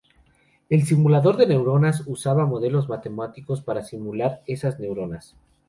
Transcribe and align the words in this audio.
El 0.69 0.83
simulador 0.87 1.37
de 1.37 1.45
neuronas 1.45 2.01
usaba 2.07 2.47
modelos 2.47 2.89
matemáticos 2.89 3.61
para 3.61 3.83
simular 3.83 4.41
esas 4.47 4.79
neuronas. 4.79 5.35